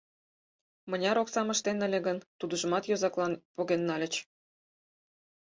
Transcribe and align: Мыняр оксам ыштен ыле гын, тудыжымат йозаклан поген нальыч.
Мыняр 0.89 1.17
оксам 1.23 1.47
ыштен 1.53 1.77
ыле 1.87 1.99
гын, 2.07 2.17
тудыжымат 2.39 2.83
йозаклан 2.87 3.33
поген 3.55 3.81
нальыч. 3.89 4.13